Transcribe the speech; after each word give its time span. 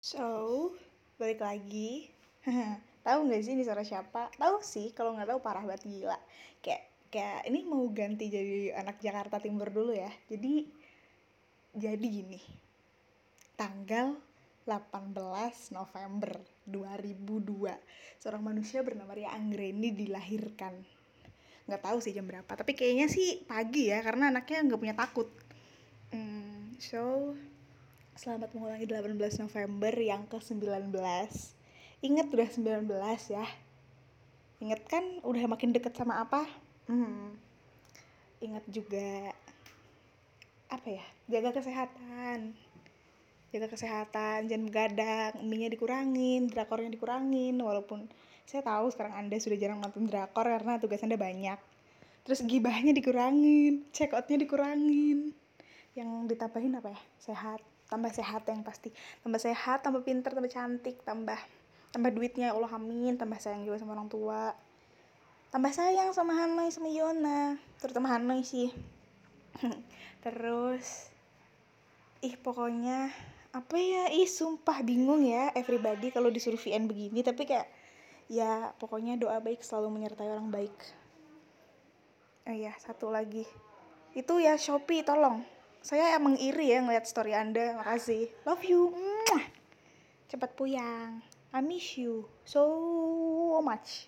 So, 0.00 0.72
balik 1.20 1.44
lagi. 1.44 2.08
tahu 3.06 3.20
nggak 3.28 3.40
sih 3.44 3.52
ini 3.52 3.68
suara 3.68 3.84
siapa? 3.84 4.32
Tahu 4.32 4.64
sih, 4.64 4.96
kalau 4.96 5.12
nggak 5.12 5.28
tahu 5.28 5.40
parah 5.44 5.60
banget 5.60 5.84
gila. 5.84 6.18
Kayak 6.64 6.88
kayak 7.12 7.40
ini 7.52 7.60
mau 7.68 7.84
ganti 7.92 8.32
jadi 8.32 8.80
anak 8.80 8.96
Jakarta 9.04 9.36
Timur 9.36 9.68
dulu 9.68 9.92
ya. 9.92 10.08
Jadi 10.32 10.64
jadi 11.76 12.06
gini. 12.08 12.40
Tanggal 13.60 14.16
18 14.64 15.76
November 15.76 16.32
2002 16.64 17.76
seorang 18.24 18.42
manusia 18.44 18.80
bernama 18.80 19.12
Ria 19.12 19.36
Anggreni 19.36 19.92
dilahirkan 19.92 20.80
nggak 21.68 21.82
tahu 21.86 21.98
sih 22.02 22.10
jam 22.10 22.26
berapa 22.26 22.50
tapi 22.50 22.74
kayaknya 22.74 23.06
sih 23.06 23.46
pagi 23.46 23.94
ya 23.94 24.02
karena 24.02 24.34
anaknya 24.34 24.66
nggak 24.66 24.80
punya 24.80 24.96
takut 24.98 25.30
hmm, 26.10 26.74
so 26.82 27.34
Selamat 28.20 28.52
mengulangi 28.52 28.84
18 28.84 29.16
November 29.16 29.96
yang 29.96 30.28
ke-19 30.28 30.92
Ingat 32.04 32.26
udah 32.28 32.48
19 32.52 32.84
ya 33.32 33.48
Ingat 34.60 34.80
kan 34.84 35.24
udah 35.24 35.48
makin 35.48 35.72
deket 35.72 35.96
sama 35.96 36.20
apa? 36.20 36.44
Hmm. 36.84 37.32
Ingat 38.44 38.68
juga 38.68 39.32
Apa 40.68 41.00
ya? 41.00 41.04
Jaga 41.32 41.64
kesehatan 41.64 42.52
Jaga 43.56 43.72
kesehatan, 43.72 44.52
jangan 44.52 44.68
begadang 44.68 45.40
Mie-nya 45.40 45.72
dikurangin, 45.72 46.52
drakornya 46.52 46.92
dikurangin 46.92 47.56
Walaupun 47.56 48.04
saya 48.44 48.60
tahu 48.60 48.92
sekarang 48.92 49.16
Anda 49.16 49.40
sudah 49.40 49.56
jarang 49.56 49.80
nonton 49.80 50.12
drakor 50.12 50.44
karena 50.44 50.76
tugas 50.76 51.00
Anda 51.00 51.16
banyak 51.16 51.56
Terus 52.28 52.44
gibahnya 52.44 52.92
dikurangin, 52.92 53.88
check 53.96 54.12
outnya 54.12 54.36
dikurangin 54.44 55.39
Yang 55.98 56.10
ditambahin 56.34 56.78
apa 56.78 56.94
ya? 56.94 57.00
Sehat 57.18 57.60
tambah 57.90 58.14
sehat 58.14 58.46
yang 58.46 58.62
pasti. 58.62 58.94
Tambah 59.26 59.42
sehat 59.42 59.82
tambah 59.82 60.06
pinter 60.06 60.30
tambah 60.30 60.48
cantik 60.48 61.02
tambah 61.02 61.36
tambah 61.90 62.10
duitnya 62.14 62.54
ya 62.54 62.54
Allah 62.54 62.70
amin. 62.70 63.18
Tambah 63.18 63.36
sayang 63.42 63.66
juga 63.66 63.82
sama 63.82 63.98
orang 63.98 64.06
tua. 64.06 64.54
Tambah 65.50 65.74
sayang 65.74 66.14
sama 66.14 66.38
Hanoi 66.38 66.70
sama 66.70 66.86
Yona. 66.86 67.58
Terutama 67.82 68.14
Hanoi 68.14 68.46
sih. 68.46 68.70
Terus 70.24 71.10
ih 72.22 72.38
pokoknya 72.38 73.10
apa 73.50 73.74
ya? 73.74 74.06
Ih 74.14 74.30
sumpah 74.30 74.86
bingung 74.86 75.26
ya 75.26 75.50
everybody 75.58 76.14
kalau 76.14 76.30
disuruh 76.30 76.62
VN 76.62 76.86
begini. 76.86 77.26
Tapi 77.26 77.42
kayak 77.42 77.66
ya 78.30 78.70
pokoknya 78.78 79.18
doa 79.18 79.42
baik 79.42 79.66
selalu 79.66 79.98
menyertai 79.98 80.30
orang 80.30 80.54
baik. 80.54 80.76
Oh 82.46 82.54
iya 82.54 82.70
satu 82.78 83.10
lagi. 83.10 83.42
Itu 84.14 84.38
ya 84.38 84.54
Shopee 84.54 85.02
tolong 85.02 85.42
saya 85.80 86.16
emang 86.16 86.36
iri 86.36 86.76
ya 86.76 86.84
ngeliat 86.84 87.08
story 87.08 87.32
Anda. 87.32 87.80
Makasih. 87.80 88.28
Love 88.44 88.64
you. 88.68 88.92
Cepat 90.28 90.52
puyang. 90.54 91.24
I 91.50 91.60
miss 91.64 91.98
you 91.98 92.30
so 92.46 92.62
much. 93.64 94.06